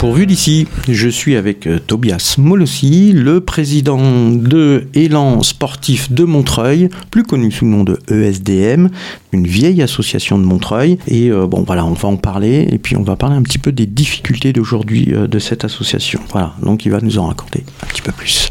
[0.00, 6.24] Pour Vue d'ici, je suis avec euh, Tobias Molossi, le président de Élan Sportif de
[6.24, 8.88] Montreuil, plus connu sous le nom de ESDM,
[9.32, 10.96] une vieille association de Montreuil.
[11.06, 13.58] Et euh, bon, voilà, on va en parler et puis on va parler un petit
[13.58, 16.20] peu des difficultés d'aujourd'hui euh, de cette association.
[16.30, 18.50] Voilà, donc il va nous en raconter un petit peu plus.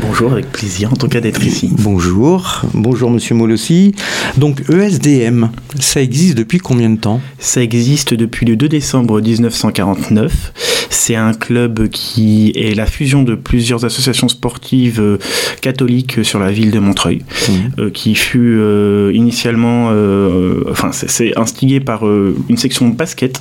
[0.00, 1.68] Bonjour, avec plaisir en tout cas d'être ici.
[1.78, 3.94] Bonjour, bonjour Monsieur Molossi.
[4.38, 5.46] Donc ESDM,
[5.78, 7.20] ça existe depuis combien de temps?
[7.38, 10.86] Ça existe depuis le 2 décembre 1949.
[10.88, 15.18] C'est un club qui est la fusion de plusieurs associations sportives euh,
[15.60, 17.52] catholiques sur la ville de Montreuil, Mmh.
[17.80, 23.40] euh, qui fut euh, initialement, euh, enfin c'est- c'est instigé par euh, une section basket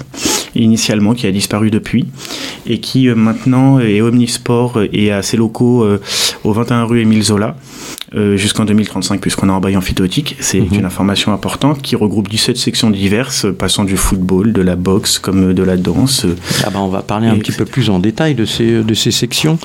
[0.56, 2.06] initialement qui a disparu depuis
[2.68, 6.00] et qui euh, maintenant est omnisport et a ses locaux euh,
[6.44, 7.56] au 21 rue Émile Zola
[8.16, 10.36] euh, jusqu'en 2035 puisqu'on est en bail amphithéotique.
[10.40, 10.80] C'est Mhm.
[10.80, 15.20] une information importante qui regroupe 17 sections diverses euh, passant du football, de la boxe
[15.20, 16.26] comme de la danse.
[16.26, 18.84] euh, Ah bah on va parler un Et petit peu plus en détail de ces,
[18.84, 19.58] de ces sections.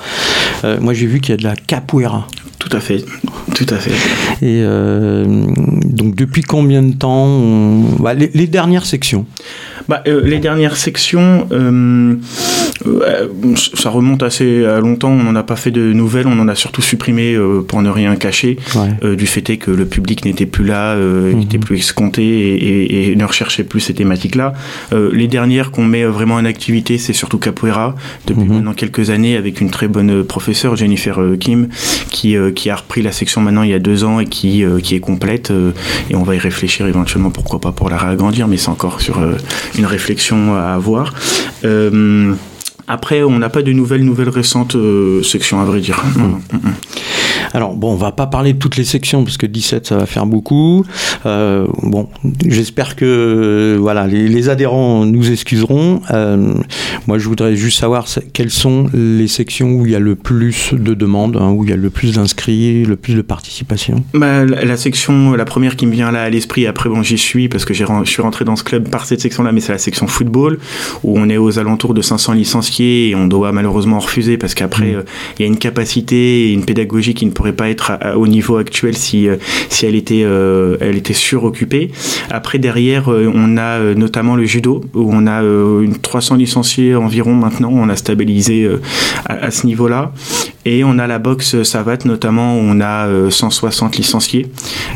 [0.65, 2.29] Euh, moi j'ai vu qu'il y a de la capoeira.
[2.69, 3.05] Tout à fait,
[3.55, 3.93] tout à fait.
[4.45, 5.25] Et euh,
[5.85, 9.25] donc depuis combien de temps on- bah, les, les dernières sections?
[9.89, 12.17] Bah, euh, les dernières sections, euh,
[13.75, 15.11] ça remonte assez à longtemps.
[15.13, 16.27] On n'en a pas fait de nouvelles.
[16.27, 17.37] On en a surtout supprimé
[17.69, 18.57] pour ne rien cacher.
[18.75, 19.17] Ouais.
[19.17, 21.39] du fait est que le public n'était plus là, euh, Mhm.
[21.39, 24.55] n'était plus escompté et, et- et ne recherchait plus ces thématiques-là.
[25.13, 27.95] Les dernières qu'on met vraiment en activité, c'est surtout Capoeira,
[28.27, 28.55] depuis Mhm.
[28.55, 31.69] maintenant quelques années, avec une très bonne professeure, Jennifer Kim,
[32.11, 34.81] qui, qui a repris la section maintenant il y a deux ans et qui, euh,
[34.81, 35.53] qui est complète.
[35.53, 35.71] euh,
[36.11, 39.21] et on va y réfléchir éventuellement, pourquoi pas pour la réagrandir, mais c'est encore sur
[39.21, 39.37] euh,
[39.79, 41.15] une réflexion à avoir.
[42.89, 46.03] Après, on n'a pas de nouvelles, nouvelles récentes euh, sections, à vrai dire.
[46.17, 46.41] Non, non.
[46.53, 46.75] Mm, mm.
[47.53, 50.07] Alors bon, on va pas parler de toutes les sections parce que 17 ça va
[50.07, 50.85] faire beaucoup.
[51.25, 52.09] Euh, bon,
[52.45, 56.03] j'espère que voilà les, les adhérents nous excuseront.
[56.11, 56.55] Euh,
[57.07, 60.75] moi, je voudrais juste savoir quelles sont les sections où il y a le plus
[60.75, 64.05] de demandes, hein, où il y a le plus d'inscrits, le plus de participation.
[64.13, 67.19] Bah, la, la section, la première qui me vient là à l'esprit, après bon j'y
[67.19, 69.79] suis parce que je suis rentré dans ce club par cette section-là, mais c'est la
[69.79, 70.59] section football
[71.05, 72.35] où on est aux alentours de 500
[72.81, 74.97] et on doit malheureusement refuser parce qu'après Mm.
[74.97, 75.03] euh,
[75.39, 78.17] il y a une capacité et une pédagogie qui ne pourrait pas être à- à-
[78.17, 79.37] au niveau actuel si euh,
[79.69, 81.91] si elle était euh, elle était suroccupée.
[82.31, 87.35] Après derrière on a notamment le judo où on a euh, une 300 licenciés environ
[87.35, 88.69] maintenant, on a stabilisé
[89.27, 90.13] à, à ce niveau-là.
[90.65, 94.47] Et on a la boxe savate notamment où on a euh, 160 licenciés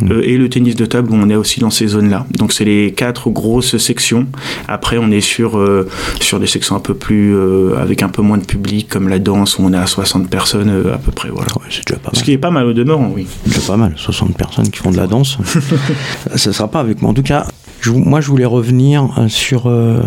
[0.03, 0.21] Mm.
[0.25, 2.27] Et le tennis de table où on est aussi dans ces zones-là.
[2.39, 4.27] Donc c'est les quatre grosses sections.
[4.67, 5.87] Après on est sur euh,
[6.21, 9.19] sur des sections un peu plus euh, avec un peu moins de public comme la
[9.19, 11.49] danse où on est à 60 personnes euh, à peu près voilà.
[11.57, 12.25] Ouais, c'est déjà pas Ce mal.
[12.25, 13.27] qui est pas mal au demeurant, oui.
[13.45, 13.93] C'est déjà pas mal.
[13.97, 15.39] 60 personnes qui font de la danse.
[16.37, 17.11] ça sera pas avec moi.
[17.11, 17.47] En tout cas,
[17.81, 19.69] je- moi, je voulais revenir euh, sur.
[19.69, 20.01] euh,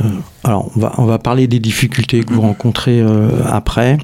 [0.44, 3.98] alors, on va, on va parler des difficultés que vous rencontrez euh, après.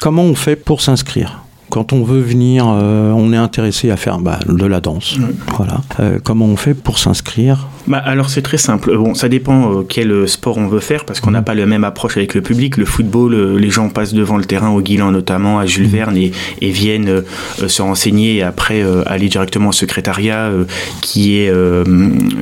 [0.00, 1.42] Comment on fait pour s'inscrire?
[1.72, 5.16] Quand on veut venir, euh, on est intéressé à faire bah, de la danse.
[5.16, 5.34] Ouais.
[5.56, 5.80] Voilà.
[6.00, 7.66] Euh, comment on fait pour s'inscrire?
[7.86, 8.94] Bah, alors c'est très simple.
[8.94, 11.84] Bon, ça dépend euh, quel sport on veut faire parce qu'on n'a pas la même
[11.84, 12.76] approche avec le public.
[12.76, 16.14] Le football, euh, les gens passent devant le terrain au Guilan notamment, à Jules Verne
[16.18, 17.22] et, et viennent euh,
[17.62, 20.64] euh, se renseigner et après euh, aller directement au secrétariat euh,
[21.00, 21.84] qui est euh,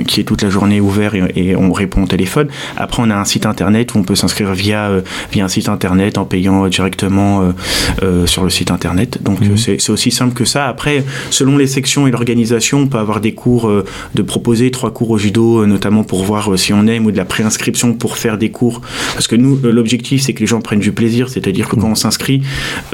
[0.09, 2.49] qui est toute la journée ouvert et, et on répond au téléphone.
[2.77, 5.69] Après on a un site internet où on peut s'inscrire via euh, via un site
[5.69, 7.53] internet en payant euh, directement euh,
[8.03, 9.19] euh, sur le site internet.
[9.23, 9.57] Donc Mhm.
[9.57, 10.67] c'est aussi simple que ça.
[10.69, 14.93] Après, selon les sections et l'organisation, on peut avoir des cours euh, de proposer trois
[14.93, 17.95] cours au judo, euh, notamment pour voir euh, si on aime, ou de la préinscription
[17.95, 18.81] pour faire des cours.
[19.15, 21.95] Parce que nous, l'objectif, c'est que les gens prennent du plaisir, c'est-à-dire que quand on
[21.95, 22.43] s'inscrit,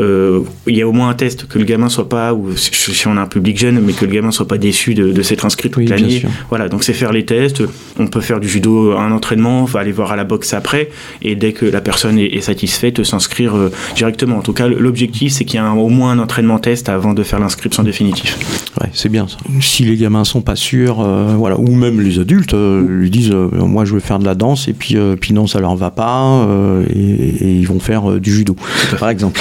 [0.01, 3.07] euh, il y a au moins un test, que le gamin soit pas, ou si
[3.09, 5.45] on a un public jeune, mais que le gamin soit pas déçu de, de s'être
[5.45, 6.23] inscrit toute Oui, l'année.
[6.49, 7.63] Voilà, donc c'est faire les tests.
[7.99, 10.91] On peut faire du judo, un entraînement, va aller voir à la boxe après,
[11.23, 14.39] et dès que la personne est, est satisfaite, s'inscrire euh, directement.
[14.39, 17.15] En tout cas, l'objectif, c'est qu'il y ait un- au moins un entraînement test avant
[17.15, 18.35] de faire l'inscription définitive.
[18.81, 19.37] Ouais, c'est bien ça.
[19.61, 23.31] Si les gamins sont pas sûrs, euh, voilà, ou même les adultes euh, lui disent,
[23.33, 25.77] euh, moi je veux faire de la danse et puis, euh, puis non, ça leur
[25.77, 26.47] va pas
[26.91, 28.57] et, et ils vont faire du judo,
[28.99, 29.41] par exemple.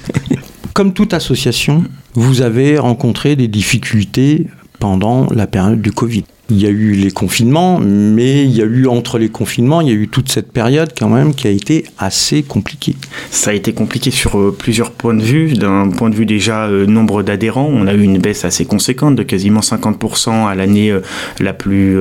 [0.74, 1.84] Comme toute association,
[2.14, 4.46] vous avez rencontré des difficultés
[4.78, 6.24] pendant la période du Covid.
[6.48, 9.88] Il y a eu les confinements, mais il y a eu entre les confinements, il
[9.88, 12.94] y a eu toute cette période quand même qui a été assez compliquée.
[13.30, 15.54] Ça a été compliqué sur euh, plusieurs points de vue.
[15.54, 19.16] D'un point de vue déjà euh, nombre d'adhérents, on a eu une baisse assez conséquente
[19.16, 21.00] de quasiment 50% à l'année euh,
[21.40, 21.96] la plus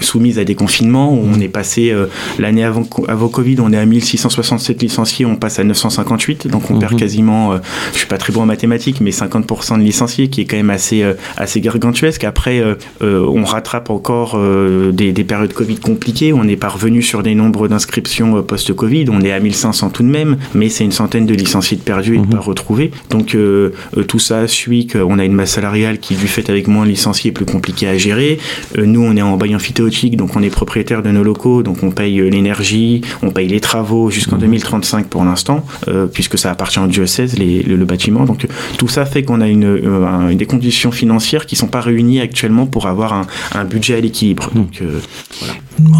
[0.00, 1.12] soumise à des confinements.
[1.14, 1.94] Où on est passé
[2.38, 6.78] l'année avant, avant Covid, on est à 1667 licenciés, on passe à 958, donc on
[6.78, 6.98] perd Mhm.
[6.98, 7.56] quasiment,
[7.92, 10.70] je suis pas très bon en mathématiques, mais 50% de licenciés, qui est quand même
[10.70, 11.04] assez
[11.36, 12.24] assez gargantuesque.
[12.24, 12.62] Après,
[13.26, 14.38] on rattrape encore
[14.92, 16.32] des, périodes Covid compliquées.
[16.32, 19.06] On n'est pas revenu sur des nombres d'inscriptions post-Covid.
[19.10, 22.14] On est à 1500 tout de même, mais c'est une centaine de licenciés de perdus
[22.14, 22.30] et de mhm.
[22.30, 22.90] pas retrouvés.
[23.10, 23.36] Donc
[24.08, 27.30] tout ça suit qu'on a une masse salariale qui, du fait avec moins de licenciés,
[27.30, 28.38] est plus compliquée à gérer.
[28.76, 31.90] nous, on est en bail amphithéotique, donc on est propriétaire de nos locaux, donc on
[31.90, 35.04] paye l'énergie, on paye les travaux jusqu'en 2035 mhm.
[35.04, 35.64] pour l'instant,
[36.12, 38.24] puisque ça appartient au diocèse, les, le, bâtiment.
[38.24, 38.46] Donc
[38.78, 42.86] tout ça fait qu'on a une, des conditions financières qui sont pas réunies actuellement pour
[42.86, 44.50] avoir un, budget à l'équilibre.
[44.54, 44.66] Hmm.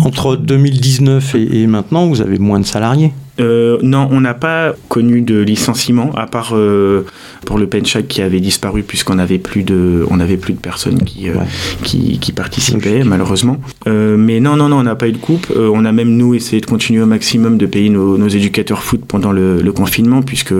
[0.04, 5.22] Entre 2019 et maintenant, vous avez moins de salariés euh, non, on n'a pas connu
[5.22, 7.04] de licenciement, à part euh,
[7.46, 11.02] pour le Penchak qui avait disparu puisqu'on n'avait plus de, on avait plus de personnes
[11.02, 11.34] qui, euh,
[11.82, 13.58] qui, participaient malheureusement.
[13.86, 15.52] mais non, non, non, on n'a pas eu de coupe.
[15.56, 19.32] on a même nous essayé de continuer au maximum de payer nos, éducateurs foot pendant
[19.32, 20.54] le, confinement puisque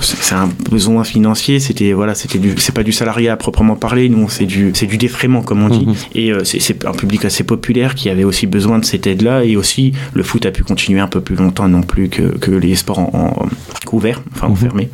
[0.00, 1.60] c'est un besoin financier.
[1.60, 4.08] C'était voilà, c'était du, c'est pas du salariat à proprement parler.
[4.08, 5.86] Nous, c'est du, c'est du défraiement comme on dit.
[5.86, 5.94] Mhm.
[6.14, 9.92] Et c'est un public assez populaire qui avait aussi besoin de cette aide-là et aussi
[10.14, 13.46] le foot a pu continuer un peu plus longtemps non plus que, les sports en,
[13.84, 14.52] couverts, enfin mhm.
[14.54, 14.88] enfermés.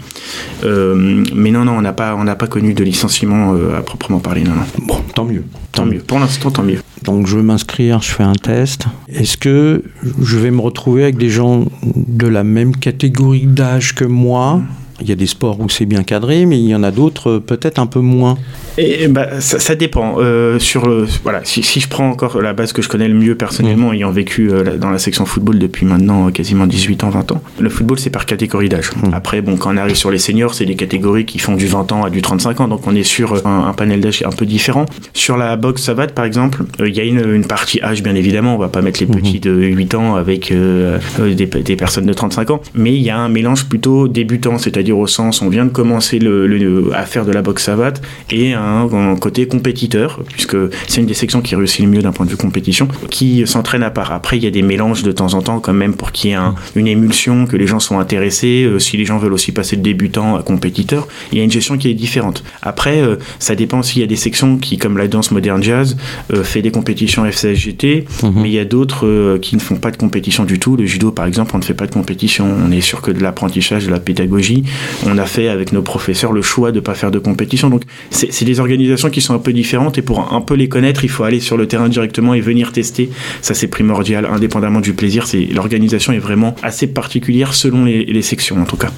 [0.65, 3.83] Euh, mais non, non, on n'a pas, on n'a pas connu de licenciement euh, à
[3.83, 4.43] proprement parler.
[4.43, 4.87] Non, non.
[4.87, 5.45] Bon, tant mieux.
[5.71, 6.01] Tant, mieux.
[6.01, 6.81] Pour l'instant, tant mieux.
[7.05, 8.87] Donc je veux m'inscrire, je fais un test.
[9.09, 9.85] Est-ce que
[10.21, 14.61] je vais me retrouver avec des gens de la même catégorie d'âge que moi?
[15.01, 17.31] Il y a des sports où c'est bien cadré, mais il y en a d'autres
[17.31, 18.37] euh, peut-être un peu moins.
[18.79, 20.17] Et, bah, ça, dépend.
[20.19, 23.15] Euh, sur le, voilà, si, si, je prends encore la base que je connais le
[23.15, 23.95] mieux personnellement, mmh.
[23.95, 27.43] ayant vécu euh, dans la section football depuis maintenant euh, quasiment 18 ans, 20 ans,
[27.59, 28.91] le football c'est par catégorie d'âge.
[28.95, 29.11] Mmh.
[29.13, 31.91] Après, bon, quand on arrive sur les seniors, c'est des catégories qui font du 20
[31.91, 34.87] ans à du 35 ans, donc on est sur un, panel d'âge un peu différent.
[35.13, 38.55] Sur la boxe savate, par exemple, il y a une, une, partie âge, bien évidemment,
[38.55, 39.17] on va pas mettre les mmh.
[39.17, 43.19] petits de 8 ans avec des, des, personnes de 35 ans, mais il y a
[43.19, 47.25] un mélange plutôt débutant, c'est-à-dire au sens, on vient de commencer le, le, à faire
[47.25, 48.01] de la boxe savate
[48.31, 50.57] et un un côté compétiteur, puisque
[50.87, 53.83] c'est une des sections qui réussit le mieux d'un point de vue compétition, qui s'entraîne
[53.83, 54.13] à part.
[54.13, 56.33] Après, il y a des mélanges de temps en temps quand même pour qu'il y
[56.35, 56.39] ait
[56.77, 58.65] une émulsion, que les gens soient intéressés.
[58.65, 61.51] Euh, si les gens veulent aussi passer de débutant à compétiteur, il y a une
[61.51, 62.45] gestion qui est différente.
[62.63, 65.97] Après, euh, ça dépend s'il y a des sections qui, comme la danse moderne jazz,
[66.33, 68.33] euh, fait des compétitions FCSGT, mhm.
[68.37, 70.77] mais il y a d'autres qui ne font pas de compétition du tout.
[70.77, 72.47] Le judo, par exemple, on ne fait pas de compétition.
[72.67, 74.65] On est sûr que de l'apprentissage, de la pédagogie.
[75.07, 77.71] On a fait avec nos professeurs le choix de ne pas faire de compétition.
[77.71, 81.05] Donc, c'est des organisations qui sont un peu différentes et pour un peu les connaître,
[81.05, 83.11] il faut aller sur le terrain directement et venir tester.
[83.43, 85.27] Ça, c'est primordial, indépendamment du plaisir.
[85.27, 88.91] C'est l'organisation est vraiment assez particulière selon les, les sections, en tout cas.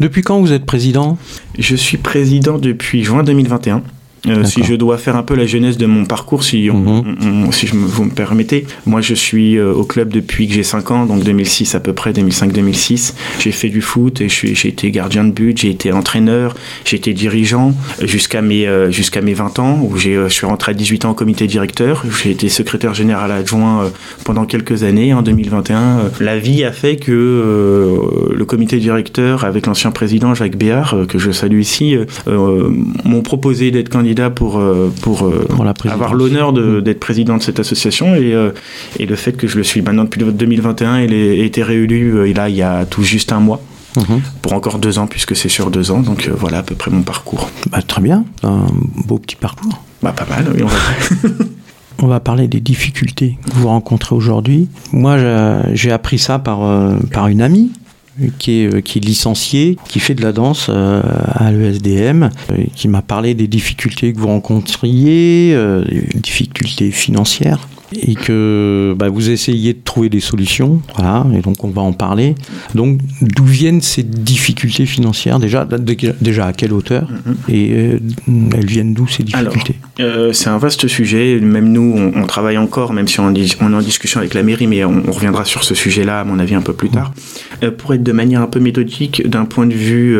[0.00, 1.18] Depuis quand vous êtes président?
[1.58, 3.82] Je suis président depuis juin 2021.
[4.26, 7.52] Euh, si je dois faire un peu la jeunesse de mon parcours, si, mhm.
[7.52, 10.90] si je vous me permettez, moi je suis euh, au club depuis que j'ai 5
[10.90, 13.14] ans, donc 2006 à peu près, 2005-2006.
[13.38, 17.12] J'ai fait du foot et j'ai été gardien de but, j'ai été entraîneur, j'ai été
[17.12, 21.10] dirigeant jusqu'à mes, euh, jusqu'à mes 20 ans, où je suis rentré à 18 ans
[21.10, 22.04] au comité directeur.
[22.22, 23.90] J'ai été secrétaire général adjoint
[24.24, 25.14] pendant quelques années.
[25.14, 27.12] En 2021, la vie a fait que
[28.34, 33.88] le comité directeur, avec l'ancien président Jacques Béard, que je salue ici, m'ont proposé d'être
[33.88, 35.46] candidat pour, euh, pour, euh,
[35.84, 38.50] avoir l'honneur d'être président de cette association et, euh,
[38.98, 42.48] et, le fait que je le suis maintenant depuis 2021, il a été réélu là,
[42.48, 43.60] il y a tout juste un mois.
[43.96, 44.20] Mm-hmm.
[44.42, 46.00] Pour encore deux ans, puisque c'est sur deux ans.
[46.00, 47.50] Donc voilà à peu près mon parcours.
[47.70, 48.66] Bah, très bien, un
[49.06, 49.82] beau petit parcours.
[50.02, 51.28] Bah, pas mal, oui, on va
[52.00, 54.68] On va parler des difficultés que vous rencontrez aujourd'hui.
[54.92, 55.16] Moi,
[55.72, 56.60] j'ai appris ça par,
[57.10, 57.72] par une amie
[58.38, 61.02] qui est, euh, qui est licencié, qui fait de la danse euh,
[61.34, 68.14] à l'ESDM, euh, qui m'a parlé des difficultés que vous rencontriez, des difficultés financières et
[68.14, 72.34] que bah, vous essayez de trouver des solutions, voilà, et donc on va en parler.
[72.74, 75.66] Donc d'où viennent ces difficultés financières déjà,
[76.20, 77.52] déjà à quelle hauteur mm-hmm.
[77.52, 77.98] et euh,
[78.54, 79.76] elles viennent d'où ces difficultés?
[80.00, 81.38] euh, C'est un vaste sujet.
[81.40, 84.84] Même nous, on, travaille encore, même si on, est en discussion avec la mairie, mais
[84.84, 87.12] on, reviendra sur ce sujet-là à mon avis un peu plus tard.
[87.62, 90.18] Euh, pour être de manière un peu méthodique, d'un point de vue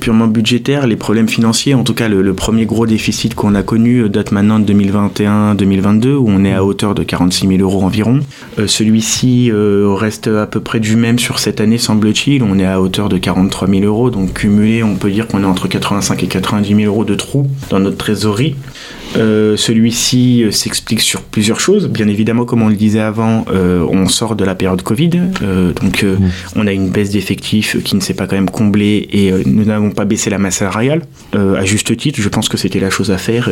[0.00, 3.62] purement budgétaire, les problèmes financiers, en tout cas le, le premier gros déficit qu'on a
[3.62, 8.20] connu date maintenant de 2021-2022 où on est à hauteur de 46 000 euros environ.
[8.58, 12.42] Euh, celui-ci euh, reste à peu près du même sur cette année, semble-t-il.
[12.42, 15.46] On est à hauteur de 43 000 euros, donc cumulé, on peut dire qu'on est
[15.46, 18.54] entre 85 et 90 000 euros de trous dans notre trésorerie.
[19.16, 21.88] Euh, celui-ci euh, s'explique sur plusieurs choses.
[21.88, 25.10] Bien évidemment, comme on le disait avant, euh, on sort de la période Covid,
[25.80, 26.16] donc mmh.
[26.56, 29.90] on a une baisse d'effectifs qui ne s'est pas quand même comblée et nous n'avons
[29.90, 31.02] pas baissé la masse salariale.
[31.34, 33.50] à juste titre, je pense que c'était la chose à faire.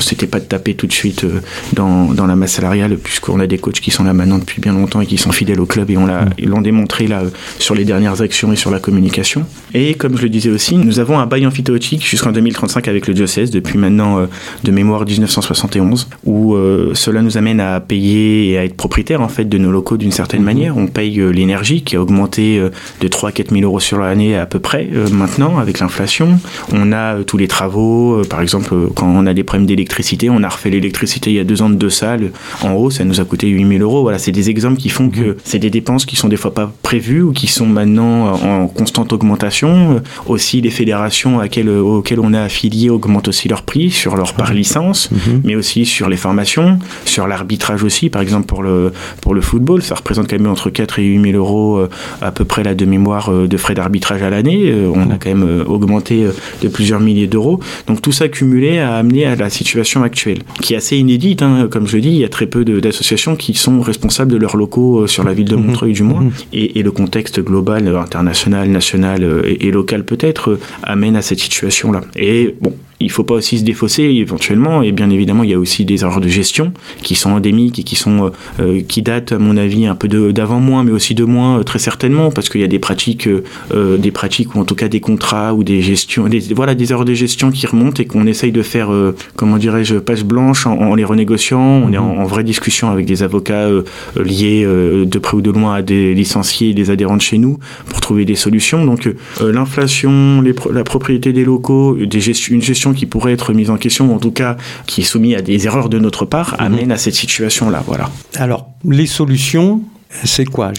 [0.00, 1.26] c'était pas de taper tout de suite
[1.72, 4.72] dans, dans, la masse salariale, puisqu'on a des coachs qui sont là maintenant depuis bien
[4.72, 6.46] longtemps et qui sont fidèles au club et on l'a, mmh.
[6.46, 7.22] l'ont démontré là
[7.58, 9.44] sur les dernières actions et sur la communication.
[9.74, 13.14] Et comme je le disais aussi, nous avons un bail amphithéotique jusqu'en 2035 avec le
[13.14, 14.26] diocèse depuis maintenant
[14.62, 16.56] de mémoire mémoire 1971, où
[16.94, 20.12] cela nous amène à payer et à être propriétaire en fait de nos locaux d'une
[20.12, 20.46] certaine mhm.
[20.46, 20.76] manière.
[20.76, 22.60] On paye l'énergie qui a augmenté
[23.00, 26.38] de 3 à 4 000 euros sur l'année à peu près maintenant avec l'inflation.
[26.72, 30.48] On a tous les travaux, par exemple quand on a des problèmes d'électricité, on a
[30.48, 32.32] refait l'électricité il y a deux ans de deux salles
[32.62, 34.02] en haut, ça nous a coûté 8 000 euros.
[34.02, 36.72] Voilà, c'est des exemples qui font que c'est des dépenses qui sont des fois pas
[36.82, 40.02] prévues ou qui sont maintenant en constante augmentation.
[40.26, 44.83] Aussi, les fédérations auxquelles on est affilié augmentent aussi leurs prix sur leur par licence,
[44.92, 45.42] mhm.
[45.44, 48.10] mais aussi sur les formations, sur l'arbitrage aussi.
[48.10, 51.32] Par exemple, pour le, pour le football, ça représente quand même entre 4 et 8
[51.32, 51.88] 000 euros euh,
[52.20, 54.70] à peu près la de mémoire euh, de frais d'arbitrage à l'année.
[54.70, 56.26] Euh, on a quand même augmenté
[56.62, 57.60] de plusieurs milliers d'euros.
[57.86, 61.42] Donc tout ça cumulé a amené à la situation actuelle, qui est assez inédite.
[61.42, 61.68] Hein.
[61.70, 64.56] Comme je le dis, il y a très peu d'associations qui sont responsables de leurs
[64.56, 65.66] locaux sur la ville de mhm.
[65.66, 66.22] Montreuil du moins.
[66.22, 66.32] Mhm.
[66.52, 72.02] Et, et, le contexte global, international, national et, et local peut-être, amène à cette situation-là.
[72.16, 72.74] Et bon,
[73.04, 75.84] il ne faut pas aussi se défausser éventuellement et bien évidemment il y a aussi
[75.84, 78.30] des erreurs de gestion qui sont endémiques et qui sont euh,
[78.60, 81.62] euh, qui datent à mon avis un peu d'avant moins mais aussi de moins euh,
[81.64, 83.28] très certainement parce qu'il y a des pratiques
[83.74, 87.04] des pratiques ou en tout cas des contrats ou des gestions des, voilà des erreurs
[87.04, 88.90] de gestion qui remontent et qu'on essaye de faire
[89.36, 91.60] comment dirais-je passe blanche en, les renégociant.
[91.60, 93.68] On est en, vraie discussion avec des avocats
[94.16, 97.58] liés de près ou de loin à des licenciés des adhérents de chez nous
[97.88, 98.84] pour trouver des solutions.
[98.84, 99.08] Donc
[99.40, 100.42] l'inflation
[100.72, 104.14] la propriété des locaux des gestions une gestion qui pourrait être mise en question, ou
[104.14, 106.66] en tout cas qui est soumis à des erreurs de notre part, mhm.
[106.66, 107.82] amène à cette situation-là.
[107.86, 108.10] Voilà.
[108.36, 109.82] Alors, les solutions,
[110.22, 110.72] c'est quoi?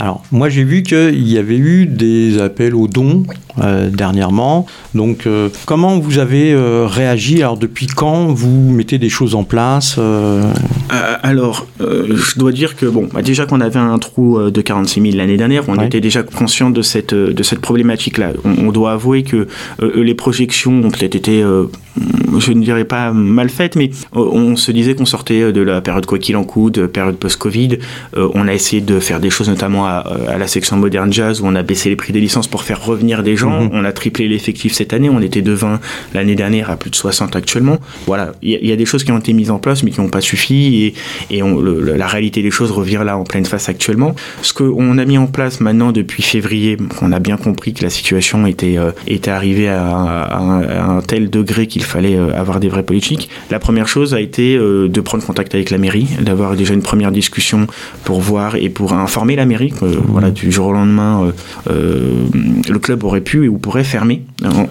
[0.00, 3.24] Alors, moi, j'ai vu qu'il y avait eu des appels aux dons
[3.60, 4.66] euh, dernièrement.
[4.94, 9.44] Donc, euh, comment vous avez euh, réagi Alors, depuis quand vous mettez des choses en
[9.44, 9.98] place
[11.22, 15.16] Alors, je dois dire que, bon, bah, déjà qu'on avait un trou de 46 000
[15.16, 18.32] l'année dernière, on était déjà conscient de cette, de cette problématique-là.
[18.44, 19.48] On, on, doit avouer que
[19.82, 21.44] les projections ont peut-être été
[22.38, 26.06] je ne dirais pas mal faite, mais on se disait qu'on sortait de la période
[26.06, 27.78] quoi qu'il en coûte, période post-Covid.
[28.16, 30.04] On a essayé de faire des choses notamment à,
[30.38, 33.22] la section moderne jazz où on a baissé les prix des licences pour faire revenir
[33.22, 33.41] des gens.
[33.50, 33.70] Mhm.
[33.72, 35.10] On a triplé l'effectif cette année.
[35.10, 35.80] On était de 20
[36.14, 37.78] l'année dernière à plus de 60 actuellement.
[38.06, 40.08] Voilà, il y, a des choses qui ont été mises en place mais qui n'ont
[40.08, 40.94] pas suffi
[41.30, 44.14] et, et la réalité des choses revient là en pleine face actuellement.
[44.42, 47.90] Ce qu'on a mis en place maintenant depuis février, on a bien compris que la
[47.90, 52.82] situation était, euh, était arrivée à, un tel degré qu'il fallait euh, avoir des vraies
[52.82, 53.30] politiques.
[53.50, 56.82] La première chose a été euh, de prendre contact avec la mairie, d'avoir déjà une
[56.82, 57.66] première discussion
[58.04, 59.72] pour voir et pour informer la mairie.
[59.80, 59.86] Mmh.
[60.08, 61.32] Voilà, du jour au lendemain,
[61.68, 64.22] le club aurait pu ou pourrait fermer,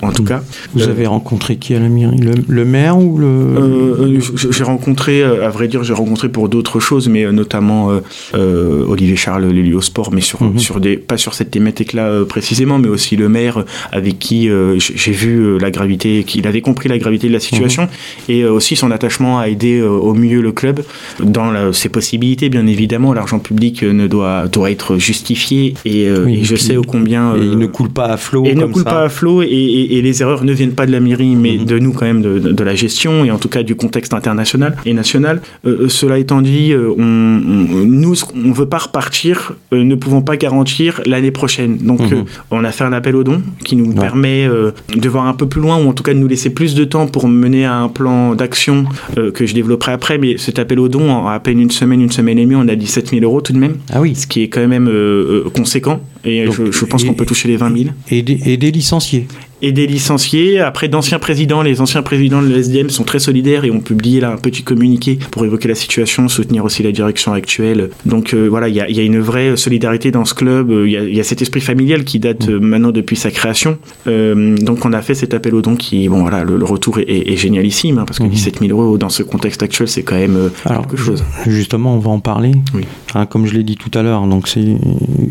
[0.01, 0.41] en, tout cas.
[0.73, 4.19] Vous avez rencontré qui à la mairie le, maire ou le
[4.51, 7.89] J'ai rencontré, à vrai dire, j'ai rencontré pour d'autres choses, mais notamment
[8.33, 10.59] Olivier Charles, l'élu au sport, mais sur, mmh.
[10.59, 15.57] sur des, pas sur cette thématique-là précisément, mais aussi le maire avec qui j'ai vu
[15.57, 17.87] la gravité, qu'il avait compris la gravité de la situation
[18.29, 20.83] et euh, aussi son attachement à aider euh, au mieux le club
[21.19, 23.13] dans ses possibilités, bien évidemment.
[23.13, 26.07] L'argent public euh, ne doit, doit être justifié et,
[26.43, 27.35] je sais au combien.
[27.37, 28.43] il ne coule pas à flot.
[28.51, 31.35] Et ne coule pas à flot et, les erreurs ne viennent pas de la mairie,
[31.35, 31.65] mais mhm.
[31.65, 34.93] de nous quand même, de, la gestion et en tout cas du contexte international et
[34.93, 35.41] national.
[35.87, 41.31] cela étant dit, on, nous, on ne veut pas repartir, ne pouvons pas garantir l'année
[41.31, 41.77] prochaine.
[41.77, 42.25] Donc, mhm.
[42.51, 45.61] on a fait un appel aux dons qui nous permet de voir un peu plus
[45.61, 47.89] loin ou en tout cas de nous laisser plus de temps pour mener à un
[47.89, 48.85] plan d'action
[49.17, 50.17] euh, que je développerai après.
[50.17, 52.67] Mais cet appel au don, en à peine une semaine, une semaine et demie, on
[52.67, 53.77] a 17 000 euros tout de même.
[53.91, 54.15] Ah oui.
[54.15, 56.01] Ce qui est quand même euh, euh, conséquent.
[56.23, 57.89] Et je, pense qu'on peut toucher les 20 000.
[58.09, 59.27] Et des, et des licenciés
[59.61, 60.59] et des licenciés.
[60.59, 64.31] Après, d'anciens présidents, les anciens présidents de l'SDM sont très solidaires et ont publié là
[64.31, 67.89] un petit communiqué pour évoquer la situation, soutenir aussi la direction actuelle.
[68.05, 70.71] Donc euh, voilà, il y a, y a, une vraie solidarité dans ce club.
[70.71, 73.77] Il y, y a, cet esprit familial qui date euh, maintenant depuis sa création.
[74.07, 77.05] Euh, donc on a fait cet appel aux dons qui, bon voilà, le, retour est,
[77.07, 78.67] est, génialissime hein, parce que 17 mhm.
[78.67, 81.23] 000 euros dans ce contexte actuel, c'est quand même quelque chose.
[81.47, 82.51] Justement, on va en parler.
[82.73, 82.83] Oui.
[83.13, 84.63] Hein, comme je l'ai dit tout à l'heure, donc c'est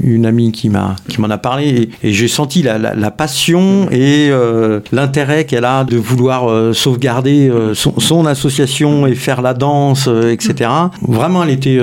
[0.03, 3.11] une amie qui m'a qui m'en a parlé et, et j'ai senti la, la, la
[3.11, 9.41] passion et euh, l'intérêt qu'elle a de vouloir euh, sauvegarder euh, son, association et faire
[9.41, 10.71] la danse, etc.
[11.01, 11.79] Vraiment, elle était,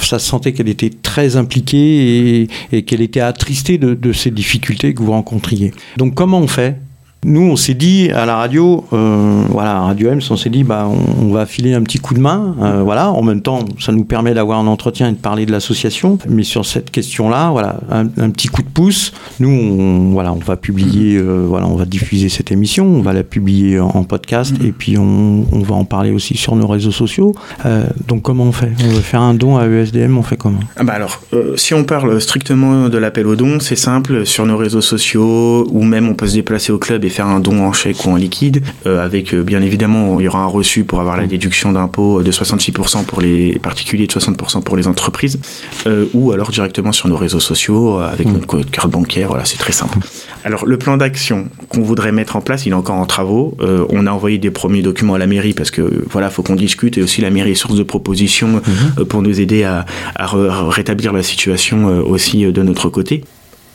[0.00, 4.94] ça se sentait qu'elle était très impliquée et, qu'elle était attristée de, de ces difficultés
[4.94, 5.72] que vous rencontriez.
[5.96, 6.76] Donc, comment on fait
[7.24, 10.88] nous, on s'est dit à la radio, euh, voilà, Radio M, on s'est dit, bah,
[10.88, 13.10] on, va filer un petit coup de main, euh, voilà.
[13.10, 16.18] En même temps, ça nous permet d'avoir un entretien et de parler de l'association.
[16.28, 19.12] Mais sur cette question-là, voilà, un, petit coup de pouce.
[19.40, 23.12] Nous, on, voilà, on va publier, euh, voilà, on va diffuser cette émission, on va
[23.12, 27.34] la publier en, podcast et puis on, va en parler aussi sur nos réseaux sociaux.
[28.06, 28.70] donc, comment on fait?
[28.84, 30.60] On veut faire un don à ESDM, on fait comment?
[30.76, 31.20] Ah bah alors,
[31.56, 34.24] si on parle strictement de l'appel au don, c'est simple.
[34.26, 37.66] Sur nos réseaux sociaux ou même on peut se déplacer au club faire un don
[37.66, 41.16] en chèque ou en liquide, avec bien évidemment, il y aura un reçu pour avoir
[41.16, 45.38] la déduction d'impôt de 66% pour les particuliers et de 60% pour les entreprises,
[46.14, 49.28] ou alors directement sur nos réseaux sociaux avec notre carte bancaire.
[49.28, 49.98] Voilà, c'est très simple.
[50.44, 53.56] Alors le plan d'action qu'on voudrait mettre en place, il est encore en travaux.
[53.60, 56.98] on a envoyé des premiers documents à la mairie parce que voilà, faut qu'on discute
[56.98, 58.60] et aussi la mairie est source de propositions
[58.96, 59.04] mhm.
[59.06, 60.26] pour nous aider à, à
[60.68, 63.24] rétablir la situation aussi de notre côté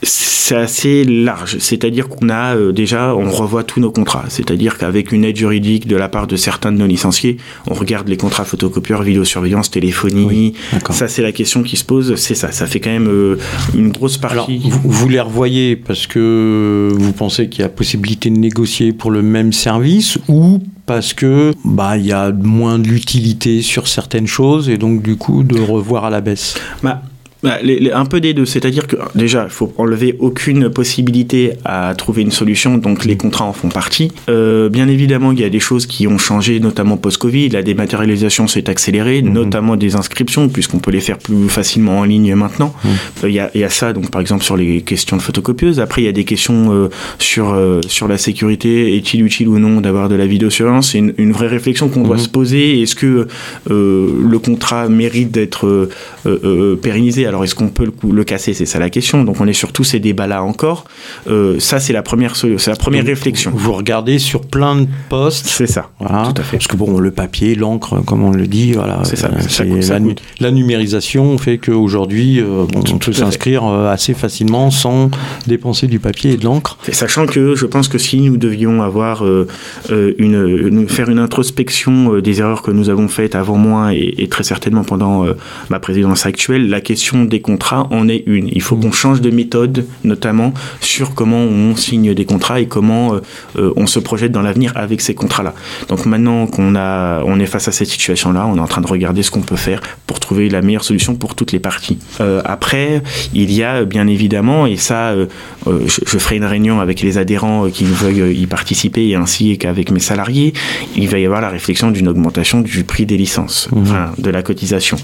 [0.03, 5.12] c'est assez large, c'est-à-dire qu'on a euh, déjà, on revoit tous nos contrats, c'est-à-dire qu'avec
[5.12, 8.43] une aide juridique de la part de certains de nos licenciés, on regarde les contrats
[8.43, 10.53] photocopieurs, vidéosurveillance, téléphonie.
[10.89, 12.15] ça, c'est la question qui se pose.
[12.15, 13.38] C'est ça, ça fait quand même euh,
[13.75, 14.60] une grosse partie.
[14.63, 19.12] vous, vous, les revoyez parce que vous pensez qu'il y a possibilité de négocier pour
[19.12, 24.67] le même service ou parce que bah il y a moins d'utilité sur certaines choses
[24.67, 26.55] et donc du coup de revoir à la baisse?
[26.84, 27.03] Bah,
[27.44, 27.58] bah,
[27.94, 32.32] un peu des deux, c'est-à-dire que déjà, il faut enlever aucune possibilité à trouver une
[32.32, 34.12] solution, donc les contrats en font partie.
[34.30, 38.48] Euh, bien évidemment, il y a des choses qui ont changé, notamment post-Covid, la dématérialisation
[38.48, 39.34] s'est accélérée, mhm.
[39.34, 42.76] notamment des inscriptions, puisqu'on peut les faire plus facilement en ligne maintenant.
[42.84, 42.92] Mhm.
[43.24, 45.80] Euh, il, y a, y, a, ça, donc par exemple sur les questions de photocopieuses.
[45.80, 47.58] Après, il y a des questions euh, sur,
[47.88, 50.92] sur la sécurité, est-il utile ou non d'avoir de la vidéosurveillance?
[50.92, 52.22] C'est une, une, vraie réflexion qu'on doit mhm.
[52.22, 52.82] se poser.
[52.82, 53.28] Est-ce que
[53.68, 55.90] le contrat mérite d'être
[56.82, 57.31] pérennisé?
[57.32, 58.54] Alors est-ce qu'on peut le, casser?
[58.54, 59.24] C'est ça la question.
[59.24, 60.84] Donc on est sur tous ces débats-là encore.
[61.30, 63.52] Euh, ça, c'est la première, c'est la première réflexion.
[63.56, 65.48] Vous regardez sur plein de postes.
[65.48, 65.92] C'est ça.
[66.00, 66.26] Voilà.
[66.34, 66.58] Tout à fait.
[66.58, 69.00] Parce que bon, le papier, l'encre, comme on le dit, voilà.
[69.06, 69.30] C'est ça.
[70.42, 75.10] la, numérisation fait qu'aujourd'hui, euh, on peut s'inscrire euh, assez facilement sans
[75.48, 76.78] dépenser du papier et de l'encre.
[76.92, 79.24] Sachant que je pense que si nous devions avoir
[79.90, 84.44] une, faire une introspection des erreurs que nous avons faites avant moi et, et très
[84.44, 85.26] certainement pendant
[85.70, 88.50] ma présidence actuelle, la question des contrats en est une.
[88.51, 93.13] Il faut qu'on change de méthode, notamment sur comment on signe des contrats et comment
[93.13, 93.22] euh,
[93.58, 95.54] euh, on se projette dans l'avenir avec ces contrats-là.
[95.90, 98.88] Donc maintenant qu'on a, on est face à cette situation-là, on est en train de
[98.88, 101.98] regarder ce qu'on peut faire pour trouver la meilleure solution pour toutes les parties.
[102.20, 103.01] Euh, après,
[103.34, 105.14] il y a bien évidemment, et ça,
[105.66, 110.53] je, ferai une réunion avec les adhérents qui veulent y participer, ainsi qu'avec mes salariés,
[110.96, 113.81] il va y avoir la réflexion d'une augmentation du prix des licences, mmh.
[113.81, 114.98] enfin, de la cotisation.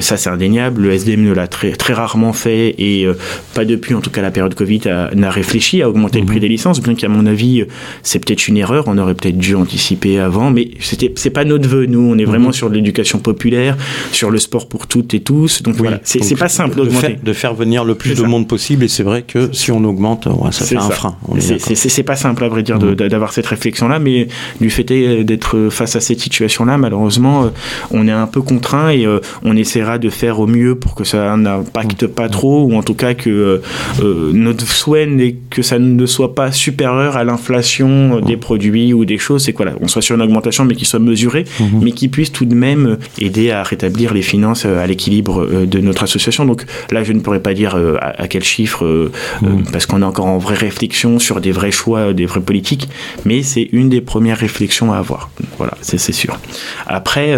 [0.00, 0.82] ça, c'est indéniable.
[0.82, 3.14] Le SDM ne l'a très, très rarement fait et euh,
[3.54, 4.82] pas depuis, en tout cas la période Covid,
[5.14, 6.42] n'a réfléchi à augmenter le prix mhm.
[6.42, 7.64] des licences, bien qu'à mon avis,
[8.02, 11.86] c'est peut-être une erreur, on aurait peut-être dû anticiper avant, mais c'est pas notre vœu,
[11.86, 12.54] nous, on est vraiment mhm.
[12.54, 13.76] sur l'éducation populaire,
[14.12, 17.18] sur le sport pour toutes et tous, donc voilà, c'est pas simple d'augmenter.
[17.22, 20.28] De, faire venir le plus de monde possible, et c'est vrai que si on augmente,
[20.50, 21.16] ça fait un frein.
[21.38, 22.94] C'est pas simple, à vrai dire, mhm.
[22.94, 24.28] d'avoir cette réflexion-là, mais
[24.60, 27.48] du fait d'être face à cette situation-là, malheureusement, euh,
[27.90, 31.04] on est un peu contraint et euh, on essaiera de faire au mieux pour que
[31.04, 33.62] ça n'impacte pas trop, ou en tout cas que euh,
[34.02, 39.04] euh, notre souhait n'est que ça ne soit pas supérieur à l'inflation des produits ou
[39.04, 41.80] des choses, c'est quoi là, on soit sur une augmentation mais qui soit mesurée, mhm.
[41.82, 45.80] mais qui puisse tout de même aider à rétablir les finances euh, à l'équilibre de
[45.80, 46.44] notre association.
[46.44, 49.10] Donc là, je ne pourrais pas dire à, quel chiffre,
[49.42, 49.64] mhm.
[49.72, 52.88] parce qu'on est encore en vraie réflexion sur des vrais choix, des vraies politiques,
[53.24, 55.30] mais c'est une des premières réflexions à avoir.
[55.58, 56.38] Voilà, c'est sûr.
[56.86, 57.36] Après,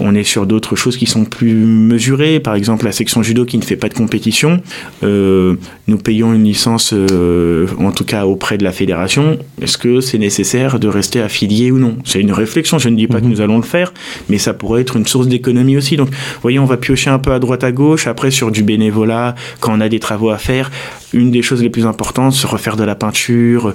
[0.00, 3.58] on est sur d'autres choses qui sont plus mesurées, par exemple la section judo qui
[3.58, 4.60] ne fait pas de compétition.
[5.02, 5.54] Euh,
[5.86, 9.38] nous payons une licence, euh, en tout cas auprès de la fédération.
[9.60, 11.96] Est-ce que c'est nécessaire de rester affilié ou non?
[12.04, 12.78] C'est une réflexion.
[12.78, 13.30] Je ne dis pas que mhm.
[13.30, 13.92] nous allons le faire,
[14.28, 15.96] mais ça pourrait être une source d'économie aussi.
[15.96, 16.10] Donc,
[16.42, 18.06] voyez, on va piocher un peu à droite à gauche.
[18.06, 20.70] Après, sur du bénévolat, quand on a des travaux à faire,
[21.12, 23.74] une des choses les plus importantes, c'est refaire de la peinture,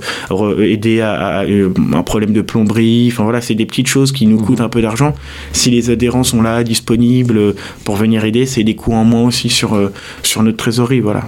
[0.59, 3.09] aider à, euh, un problème de plomberie.
[3.11, 4.45] Enfin voilà, c'est des petites choses qui nous mhm.
[4.45, 5.15] coûtent un peu d'argent.
[5.51, 9.49] Si les adhérents sont là, disponibles pour venir aider, c'est des coûts en moins aussi
[9.53, 10.99] sur, euh, sur notre trésorerie.
[10.99, 11.23] Voilà.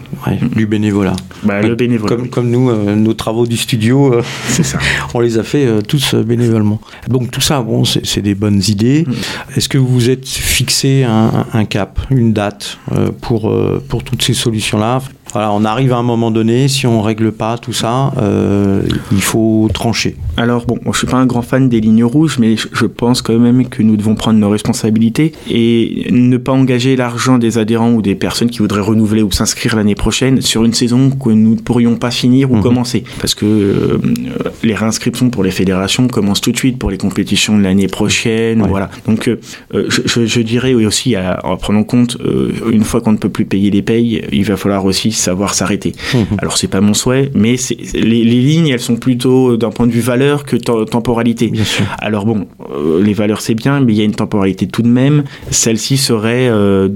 [0.55, 1.15] du bénévolat.
[1.43, 2.15] Bah, le bénévolat.
[2.15, 4.15] Comme, comme nous, euh, nos travaux du studio,
[4.47, 4.79] c'est ça.
[5.13, 6.81] on les a fait tous bénévolement.
[7.07, 9.05] Donc tout ça, bon, c'est des bonnes idées.
[9.07, 9.13] Mm.
[9.55, 12.77] Est-ce que vous vous êtes fixé un, un cap, une date
[13.21, 13.53] pour,
[13.87, 15.01] pour toutes ces solutions-là?
[15.35, 19.21] Voilà, on arrive à un moment donné, si on règle pas tout ça, euh, il
[19.21, 20.15] faut trancher.
[20.37, 23.37] Alors bon, je suis pas un grand fan des lignes rouges, mais je pense quand
[23.37, 28.01] même que nous devons prendre nos responsabilités et ne pas engager l'argent des adhérents ou
[28.01, 31.59] des personnes qui voudraient renouveler ou s'inscrire l'année prochaine sur une saison que nous ne
[31.59, 32.63] pourrions pas finir ou mhm.
[32.63, 33.97] commencer, parce que euh,
[34.63, 38.65] les réinscriptions pour les fédérations commencent tout de suite pour les compétitions de l'année prochaine,
[38.65, 38.89] voilà.
[39.05, 39.35] Donc euh,
[39.89, 42.17] je, dirais aussi à, en prenant compte,
[42.71, 45.93] une fois qu'on ne peut plus payer les payes, il va falloir aussi savoir s'arrêter.
[46.13, 46.37] Mhm.
[46.37, 47.55] Alors c'est pas mon souhait, mais
[47.93, 51.51] les, les, lignes, elles sont plutôt euh, d'un point de vue valeur que temporalité.
[51.99, 54.87] Alors bon, euh, les valeurs c'est bien, mais il y a une temporalité tout de
[54.87, 55.23] même.
[55.51, 56.89] Celle-ci serait euh,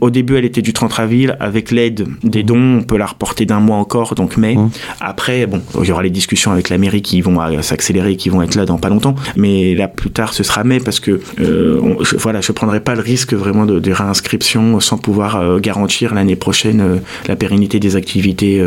[0.00, 1.36] au début, elle était du 30 avril.
[1.40, 4.54] Avec l'aide des dons, on peut la reporter d'un mois encore, donc mai.
[4.56, 4.70] Mmh.
[5.00, 8.28] Après, bon, il y aura les discussions avec la mairie qui vont euh, s'accélérer, qui
[8.28, 9.14] vont être là dans pas longtemps.
[9.36, 12.80] Mais là, plus tard, ce sera mai parce que euh, on- je, voilà, je prendrai
[12.80, 16.96] pas le risque vraiment de, de réinscription sans pouvoir euh, garantir l'année prochaine euh,
[17.28, 18.60] la pérennité des activités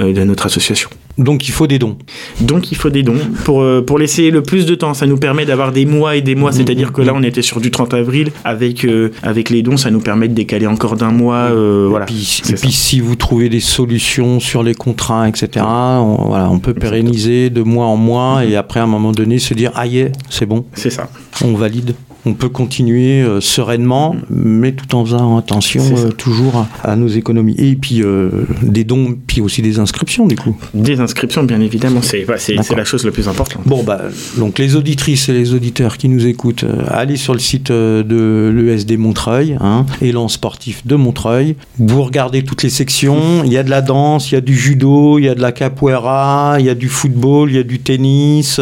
[0.00, 0.88] de notre association.
[1.16, 1.96] Donc il faut des dons.
[2.40, 4.94] Donc il faut des dons pour, euh, pour laisser le plus de temps.
[4.94, 6.50] Ça nous permet d'avoir des mois et des mois.
[6.52, 8.32] C'est-à-dire que là, on était sur du 30 avril.
[8.44, 11.50] Avec, euh, avec les dons, ça nous permet de décaler encore d'un mois.
[11.52, 12.04] euh, voilà.
[12.04, 16.50] Et puis, et puis si vous trouvez des solutions sur les contrats, etc., on, voilà,
[16.50, 19.70] on peut pérenniser de mois en mois et après à un moment donné se dire
[19.74, 21.08] ah yeah, c'est bon, C'est ça.
[21.44, 21.94] on valide.
[22.26, 27.08] On peut continuer euh, sereinement, mais tout en faisant attention euh, toujours à, à nos
[27.08, 27.54] économies.
[27.58, 30.56] Et puis euh, des dons, puis aussi des inscriptions du coup.
[30.72, 33.62] Des inscriptions, bien évidemment, c'est la chose la plus importante.
[33.66, 34.00] Bon, bah,
[34.38, 38.96] donc les auditrices et les auditeurs qui nous écoutent, allez sur le site de l'ESD
[38.96, 41.56] Montreuil, hein, élan sportif de Montreuil.
[41.78, 43.42] Vous regardez toutes les sections.
[43.44, 45.42] Il y a de la danse, il y a du judo, il y a de
[45.42, 48.56] la capoeira, il y a du football, il y a du tennis.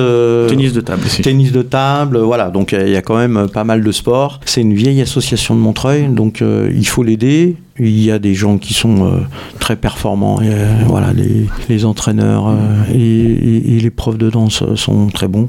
[0.49, 1.23] Tennis de table aussi.
[1.23, 4.41] Tennis de table, voilà, donc il y a quand même pas mal de sports.
[4.45, 7.57] C'est une vieille association de Montreuil, donc euh, il faut l'aider.
[7.85, 9.11] Il y a des gens qui sont euh,
[9.59, 12.55] très performants, et, euh, voilà, les, les entraîneurs euh,
[12.95, 15.49] et, et- et les profs de danse sont très bons.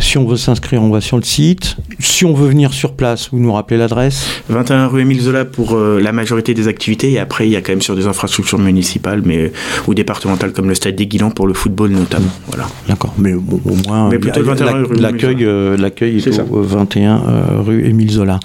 [0.00, 1.76] Si on veut s'inscrire, on va sur le site.
[1.98, 4.26] Si on veut venir sur place, vous nous rappelez l'adresse?
[4.48, 7.12] 21 rue Émile Zola pour la majorité des activités.
[7.12, 9.52] Et après, il y a quand même sur des infrastructures municipales mais,
[9.86, 12.30] ou départementales comme le stade des Guilans pour le football notamment.
[12.48, 12.66] Voilà.
[12.88, 15.80] D'accord, mais bon, au moins, Mais plutôt il y a- 21 la- rue l'accueil, Émile
[15.80, 16.44] l'accueil est, C'est ça.
[16.50, 18.38] au 21 euh, rue Émile Zola.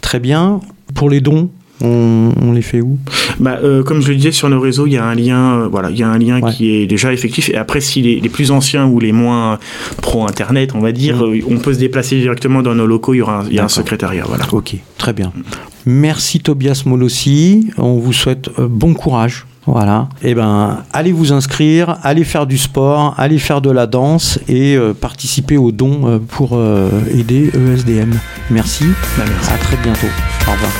[0.00, 0.60] Très bien.
[0.94, 2.98] Pour les dons, on, on les fait où?
[3.40, 5.68] Bah, euh, comme je le disais sur nos réseaux, il y a un lien, euh,
[5.68, 6.52] voilà, il y a un lien Ouais.
[6.52, 7.48] qui est déjà effectif.
[7.50, 9.58] Et après, si les, les plus anciens ou les moins
[10.02, 11.22] pro internet, on va dire, Mm.
[11.34, 13.14] euh, on peut se déplacer directement dans nos locaux.
[13.14, 14.44] Il y aura, un- il y a un secrétariat, voilà.
[14.52, 15.32] Ok, très bien.
[15.86, 17.70] Merci Tobias Molossi.
[17.78, 19.46] On vous souhaite bon courage.
[19.66, 20.08] Voilà.
[20.22, 24.76] Et ben, allez vous inscrire, allez faire du sport, allez faire de la danse et
[24.76, 28.14] euh, participer aux dons euh, pour euh, aider ESDM.
[28.50, 28.84] Merci.
[29.18, 29.50] Bah, merci.
[29.52, 30.06] À très bientôt.
[30.48, 30.72] Au revoir.